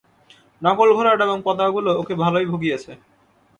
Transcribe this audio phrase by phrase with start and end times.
[0.61, 2.91] নকল ঘোড়াটা এবং পতাকাগুলো ওকে ভালোই ভুগিয়েছে।